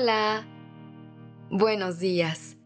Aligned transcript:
Hola. 0.00 0.46
Buenos 1.50 1.98
días. 1.98 2.56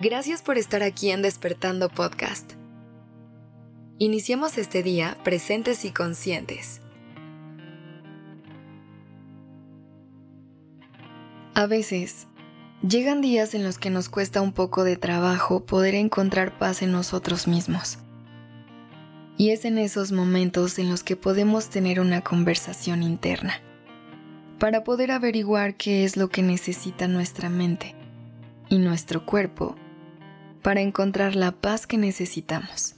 Gracias 0.00 0.40
por 0.40 0.56
estar 0.56 0.82
aquí 0.82 1.10
en 1.10 1.20
Despertando 1.20 1.90
Podcast. 1.90 2.52
Iniciemos 3.98 4.56
este 4.56 4.82
día 4.82 5.18
presentes 5.22 5.84
y 5.84 5.90
conscientes. 5.90 6.80
A 11.52 11.66
veces, 11.66 12.26
llegan 12.88 13.20
días 13.20 13.52
en 13.54 13.62
los 13.62 13.76
que 13.76 13.90
nos 13.90 14.08
cuesta 14.08 14.40
un 14.40 14.52
poco 14.52 14.82
de 14.82 14.96
trabajo 14.96 15.66
poder 15.66 15.94
encontrar 15.94 16.56
paz 16.56 16.80
en 16.80 16.90
nosotros 16.90 17.48
mismos. 17.48 17.98
Y 19.36 19.50
es 19.50 19.66
en 19.66 19.76
esos 19.76 20.10
momentos 20.10 20.78
en 20.78 20.88
los 20.88 21.02
que 21.02 21.16
podemos 21.16 21.68
tener 21.68 22.00
una 22.00 22.22
conversación 22.22 23.02
interna 23.02 23.60
para 24.60 24.84
poder 24.84 25.10
averiguar 25.10 25.74
qué 25.74 26.04
es 26.04 26.18
lo 26.18 26.28
que 26.28 26.42
necesita 26.42 27.08
nuestra 27.08 27.48
mente 27.48 27.94
y 28.68 28.76
nuestro 28.76 29.24
cuerpo 29.24 29.74
para 30.60 30.82
encontrar 30.82 31.34
la 31.34 31.50
paz 31.50 31.86
que 31.86 31.96
necesitamos. 31.96 32.94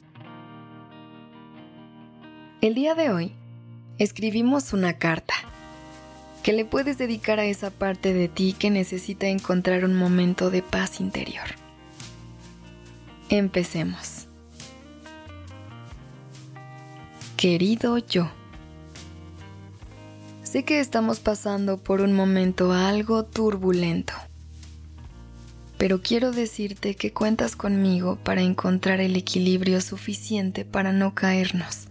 El 2.61 2.75
día 2.75 2.97
de 2.97 3.11
hoy 3.11 3.33
escribimos 3.99 4.73
una 4.73 4.99
carta 4.99 5.35
que 6.43 6.53
le 6.53 6.65
puedes 6.65 6.99
dedicar 6.99 7.39
a 7.39 7.45
esa 7.45 7.71
parte 7.71 8.13
de 8.13 8.27
ti 8.27 8.57
que 8.59 8.69
necesita 8.69 9.29
encontrar 9.29 9.85
un 9.85 9.95
momento 9.95 10.51
de 10.51 10.63
paz 10.63 11.01
interior. 11.01 11.47
Empecemos. 13.29 14.27
Querido 17.37 17.99
yo, 17.99 18.29
Sé 20.53 20.67
que 20.67 20.81
estamos 20.81 21.19
pasando 21.19 21.79
por 21.79 22.03
un 22.03 22.13
momento 22.13 22.73
algo 22.73 23.25
turbulento, 23.25 24.13
pero 25.79 26.03
quiero 26.03 26.31
decirte 26.31 26.95
que 26.95 27.11
cuentas 27.11 27.57
conmigo 27.57 28.17
para 28.23 28.43
encontrar 28.43 29.01
el 29.01 29.17
equilibrio 29.17 29.81
suficiente 29.81 30.67
para 30.67 30.93
no 30.93 31.15
caernos. 31.15 31.87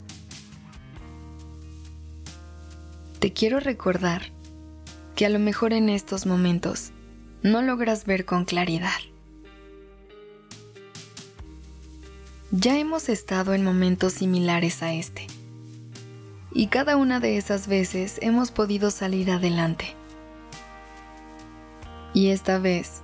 Te 3.18 3.34
quiero 3.34 3.60
recordar 3.60 4.32
que 5.16 5.26
a 5.26 5.30
lo 5.30 5.40
mejor 5.40 5.74
en 5.74 5.90
estos 5.90 6.28
momentos 6.28 6.92
no 7.42 7.64
logras 7.64 8.06
ver 8.06 8.26
con 8.26 8.46
claridad. 8.46 9.00
Ya 12.52 12.78
hemos 12.78 13.10
estado 13.10 13.56
en 13.56 13.64
momentos 13.64 14.14
similares 14.14 14.84
a 14.84 14.94
este 14.94 15.26
y 16.54 16.68
cada 16.68 16.98
una 16.98 17.20
de 17.20 17.38
esas 17.38 17.68
veces 17.68 18.18
hemos 18.22 18.52
podido 18.52 18.92
salir 18.92 19.32
adelante. 19.32 19.96
Y 22.14 22.30
esta 22.30 22.60
vez 22.60 23.02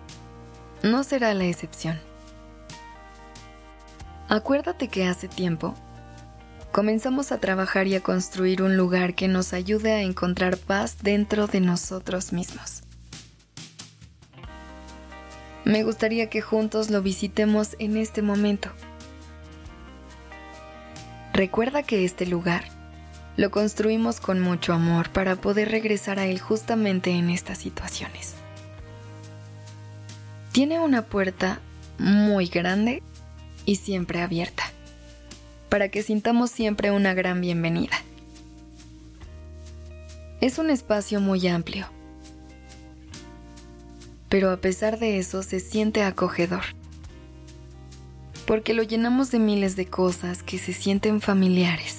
no 0.84 1.03
será 1.03 1.34
la 1.34 1.45
excepción. 1.45 2.00
Acuérdate 4.30 4.90
que 4.90 5.08
hace 5.08 5.30
tiempo 5.30 5.73
comenzamos 6.73 7.31
a 7.31 7.40
trabajar 7.40 7.88
y 7.88 7.95
a 7.95 8.02
construir 8.02 8.62
un 8.62 8.75
lugar 8.75 9.16
que 9.16 9.30
nos 9.30 9.53
ayude 9.53 9.94
a 9.94 10.02
encontrar 10.02 10.58
paz 10.58 10.98
dentro 11.02 11.48
de 11.48 11.62
nosotros 11.62 12.34
mismos. 12.34 12.84
Me 15.64 15.84
gustaría 15.84 16.30
que 16.30 16.42
juntos 16.42 16.90
lo 16.90 17.02
visitemos 17.02 17.75
en 17.80 17.98
este 17.98 18.22
momento. 18.22 18.70
Recuerda 21.34 21.84
que 21.84 22.06
este 22.06 22.25
lugar 22.25 22.77
lo 23.38 23.52
construimos 23.52 24.20
con 24.20 24.40
mucho 24.40 24.74
amor 24.74 25.12
para 25.12 25.36
poder 25.36 25.70
regresar 25.70 26.18
a 26.18 26.25
él 26.25 26.40
justamente 26.40 27.12
en 27.12 27.30
estas 27.30 27.59
situaciones. 27.59 28.34
Tiene 30.52 30.80
una 30.80 31.03
puerta 31.03 31.59
muy 32.00 32.47
grande 32.47 33.03
y 33.66 33.76
siempre 33.76 34.22
abierta, 34.22 34.64
para 35.70 35.90
que 35.90 36.02
sintamos 36.02 36.50
siempre 36.50 36.90
una 36.90 37.14
gran 37.14 37.40
bienvenida. 37.40 37.96
Es 40.42 40.58
un 40.58 40.72
espacio 40.72 41.22
muy 41.22 41.47
amplio, 41.47 41.88
pero 44.30 44.50
a 44.50 44.58
pesar 44.58 44.97
de 44.97 45.20
eso 45.20 45.44
se 45.44 45.59
siente 45.59 46.02
acogedor, 46.02 46.64
porque 48.47 48.74
lo 48.74 48.81
llenamos 48.81 49.30
de 49.30 49.38
miles 49.38 49.76
de 49.76 49.86
cosas 49.86 50.42
que 50.42 50.58
se 50.58 50.74
sienten 50.74 51.22
familiares 51.22 51.97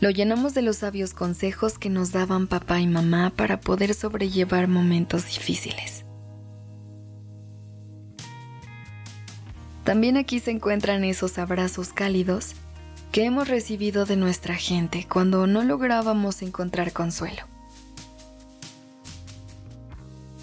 lo 0.00 0.10
llenamos 0.10 0.54
de 0.54 0.62
los 0.62 0.78
sabios 0.78 1.14
consejos 1.14 1.78
que 1.78 1.88
nos 1.88 2.12
daban 2.12 2.46
papá 2.46 2.80
y 2.80 2.86
mamá 2.86 3.32
para 3.34 3.60
poder 3.60 3.94
sobrellevar 3.94 4.68
momentos 4.68 5.26
difíciles. 5.26 6.04
También 9.84 10.16
aquí 10.16 10.40
se 10.40 10.50
encuentran 10.50 11.04
esos 11.04 11.38
abrazos 11.38 11.92
cálidos 11.92 12.54
que 13.12 13.24
hemos 13.24 13.48
recibido 13.48 14.04
de 14.04 14.16
nuestra 14.16 14.56
gente 14.56 15.06
cuando 15.08 15.46
no 15.46 15.62
lográbamos 15.62 16.42
encontrar 16.42 16.92
consuelo. 16.92 17.44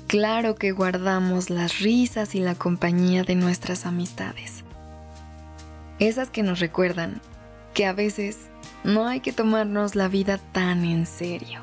Claro 0.07 0.55
que 0.55 0.71
guardamos 0.71 1.49
las 1.49 1.79
risas 1.79 2.35
y 2.35 2.39
la 2.39 2.55
compañía 2.55 3.23
de 3.23 3.35
nuestras 3.35 3.85
amistades. 3.85 4.63
Esas 5.99 6.29
que 6.29 6.43
nos 6.43 6.59
recuerdan 6.59 7.21
que 7.73 7.85
a 7.85 7.93
veces 7.93 8.49
no 8.83 9.07
hay 9.07 9.21
que 9.21 9.31
tomarnos 9.31 9.95
la 9.95 10.07
vida 10.07 10.37
tan 10.37 10.83
en 10.83 11.05
serio. 11.05 11.61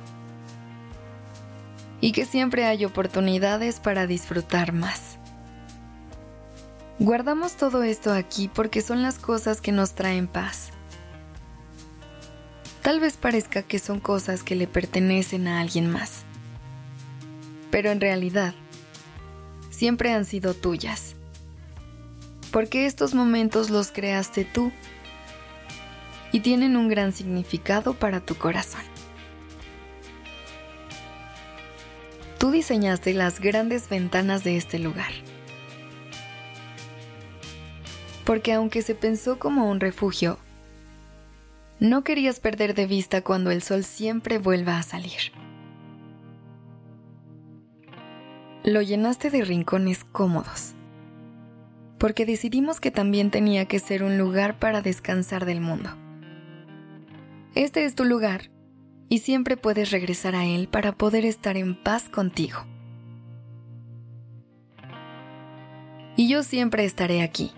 Y 2.01 2.13
que 2.13 2.25
siempre 2.25 2.65
hay 2.65 2.85
oportunidades 2.85 3.79
para 3.79 4.07
disfrutar 4.07 4.73
más. 4.73 5.19
Guardamos 6.99 7.57
todo 7.57 7.83
esto 7.83 8.13
aquí 8.13 8.51
porque 8.53 8.81
son 8.81 9.03
las 9.03 9.19
cosas 9.19 9.61
que 9.61 9.73
nos 9.73 9.95
traen 9.95 10.27
paz. 10.27 10.71
Tal 12.83 13.01
vez 13.01 13.17
parezca 13.17 13.63
que 13.63 13.79
son 13.79 14.01
cosas 14.01 14.43
que 14.43 14.57
le 14.57 14.67
pertenecen 14.67 15.47
a 15.47 15.61
alguien 15.61 15.91
más. 15.91 16.23
Pero 17.71 17.91
en 17.91 18.01
realidad, 18.01 18.55
siempre 19.71 20.13
han 20.13 20.25
sido 20.25 20.55
tuyas. 20.55 21.15
Porque 22.51 22.87
estos 22.87 23.15
momentos 23.15 23.71
los 23.71 23.93
creaste 23.93 24.45
tú 24.45 24.73
y 26.33 26.41
tienen 26.41 26.77
un 26.77 26.89
gran 26.89 27.13
significado 27.13 27.95
para 27.95 28.21
tu 28.21 28.37
corazón. 28.37 28.83
Tú 32.39 32.51
diseñaste 32.51 33.13
las 33.13 33.39
grandes 33.39 33.89
ventanas 33.89 34.45
de 34.45 34.57
este 34.57 34.79
lugar. 34.79 35.13
Porque 38.25 38.53
aunque 38.53 38.81
se 38.81 38.95
pensó 38.95 39.39
como 39.39 39.69
un 39.71 39.81
refugio, 39.81 40.39
no 41.81 42.05
querías 42.05 42.41
perder 42.41 42.75
de 42.75 42.87
vista 42.87 43.23
cuando 43.23 43.51
el 43.51 43.63
sol 43.63 43.85
siempre 43.85 44.39
vuelva 44.39 44.79
a 44.79 44.83
salir. 44.83 45.33
Lo 48.65 48.83
llenaste 48.83 49.31
de 49.31 49.43
rincones 49.43 50.05
cómodos, 50.05 50.75
porque 51.99 52.27
decidimos 52.27 52.81
que 52.81 52.91
también 52.91 53.31
tenía 53.31 53.67
que 53.67 53.79
ser 53.79 54.03
un 54.03 54.19
lugar 54.19 54.59
para 54.59 54.83
descansar 54.83 55.47
del 55.47 55.61
mundo. 55.61 55.91
Este 57.55 57.85
es 57.85 57.97
tu 57.97 58.05
lugar 58.05 58.51
y 59.09 59.19
siempre 59.19 59.57
puedes 59.57 59.91
regresar 59.91 60.37
a 60.37 60.45
él 60.45 60.69
para 60.69 60.93
poder 60.93 61.25
estar 61.25 61.57
en 61.57 61.75
paz 61.75 62.09
contigo. 62.09 62.61
Y 66.17 66.29
yo 66.29 66.45
siempre 66.45 66.85
estaré 66.85 67.23
aquí, 67.23 67.51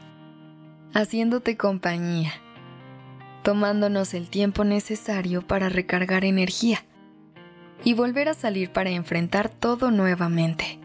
haciéndote 0.95 1.59
compañía, 1.59 2.33
tomándonos 3.43 4.15
el 4.15 4.31
tiempo 4.31 4.65
necesario 4.65 5.43
para 5.47 5.69
recargar 5.69 6.25
energía 6.25 6.79
y 7.85 7.93
volver 7.93 8.31
a 8.31 8.35
salir 8.35 8.73
para 8.73 8.91
enfrentar 8.91 9.51
todo 9.51 9.91
nuevamente. 9.91 10.79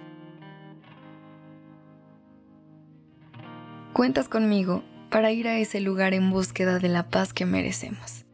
Cuentas 3.93 4.27
conmigo 4.27 4.83
para 5.09 5.31
ir 5.31 5.47
a 5.47 5.57
ese 5.57 5.79
lugar 5.79 6.13
en 6.13 6.29
búsqueda 6.29 6.79
de 6.79 6.89
la 6.89 7.09
paz 7.09 7.31
que 7.31 7.45
merecemos. 7.45 8.26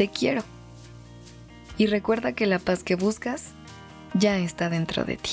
Te 0.00 0.08
quiero. 0.08 0.42
Y 1.76 1.86
recuerda 1.86 2.32
que 2.32 2.46
la 2.46 2.58
paz 2.58 2.82
que 2.82 2.94
buscas 2.94 3.48
ya 4.14 4.38
está 4.38 4.70
dentro 4.70 5.04
de 5.04 5.18
ti. 5.18 5.32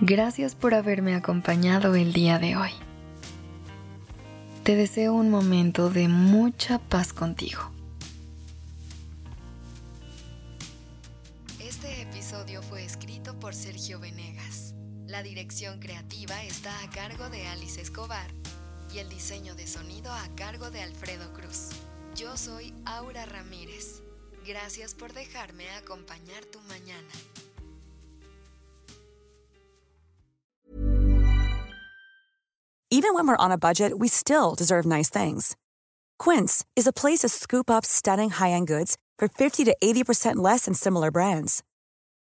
Gracias 0.00 0.56
por 0.56 0.74
haberme 0.74 1.14
acompañado 1.14 1.94
el 1.94 2.12
día 2.12 2.40
de 2.40 2.56
hoy. 2.56 2.72
Te 4.64 4.74
deseo 4.74 5.14
un 5.14 5.30
momento 5.30 5.88
de 5.88 6.08
mucha 6.08 6.80
paz 6.80 7.12
contigo. 7.12 7.70
Este 11.60 12.02
episodio 12.02 12.60
fue 12.60 12.84
escrito 12.84 13.38
por 13.38 13.54
Sergio 13.54 14.00
Venegas. 14.00 14.74
La 15.06 15.22
dirección 15.22 15.78
creativa 15.78 16.42
está 16.42 16.72
a 16.82 16.90
cargo 16.90 17.30
de 17.30 17.46
Alice 17.46 17.80
Escobar 17.80 18.35
el 18.98 19.08
diseño 19.08 19.54
de 19.54 19.66
sonido 19.66 20.10
a 20.10 20.28
cargo 20.36 20.70
de 20.70 20.80
Alfredo 20.80 21.32
Cruz. 21.32 21.70
Yo 22.14 22.36
soy 22.36 22.72
Aura 22.86 23.26
Ramírez. 23.26 24.02
Gracias 24.46 24.94
por 24.94 25.12
dejarme 25.12 25.68
acompañar 25.70 26.44
tu 26.46 26.58
mañana. 26.60 27.12
Even 32.90 33.12
when 33.14 33.26
we're 33.26 33.36
on 33.36 33.52
a 33.52 33.58
budget, 33.58 33.98
we 33.98 34.08
still 34.08 34.54
deserve 34.54 34.86
nice 34.86 35.10
things. 35.10 35.56
Quince 36.18 36.64
is 36.76 36.86
a 36.86 36.92
place 36.92 37.20
to 37.20 37.28
scoop 37.28 37.68
up 37.68 37.84
stunning 37.84 38.30
high-end 38.30 38.68
goods 38.68 38.96
for 39.18 39.28
50 39.28 39.64
to 39.64 39.76
80% 39.82 40.36
less 40.36 40.64
than 40.64 40.74
similar 40.74 41.10
brands. 41.10 41.62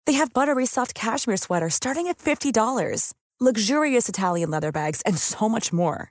They 0.06 0.14
have 0.14 0.32
buttery 0.32 0.66
soft 0.66 0.94
cashmere 0.94 1.36
sweaters 1.36 1.74
starting 1.74 2.08
at 2.08 2.18
$50, 2.18 3.12
luxurious 3.38 4.08
Italian 4.08 4.50
leather 4.50 4.72
bags, 4.72 5.02
and 5.02 5.18
so 5.18 5.48
much 5.48 5.72
more. 5.72 6.10